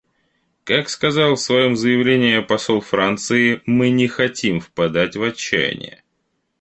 Как 0.63 0.89
сказал 0.89 1.35
в 1.35 1.39
своем 1.39 1.75
заявлении 1.75 2.39
посол 2.39 2.81
Франции, 2.81 3.61
мы 3.67 3.91
не 3.91 4.07
хотим 4.07 4.59
впадать 4.59 5.15
в 5.15 5.21
отчаяние. 5.21 6.01